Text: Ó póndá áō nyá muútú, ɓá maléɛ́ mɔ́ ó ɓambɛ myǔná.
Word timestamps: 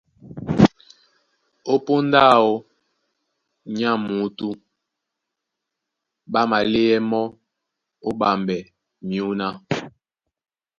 Ó 1.71 1.75
póndá 1.85 2.21
áō 2.35 2.53
nyá 3.75 3.91
muútú, 4.05 4.49
ɓá 6.31 6.41
maléɛ́ 6.49 6.99
mɔ́ 7.09 7.23
ó 8.07 8.09
ɓambɛ 8.19 8.57
myǔná. 9.07 9.47